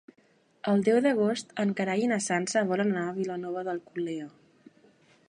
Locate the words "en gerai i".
1.65-2.09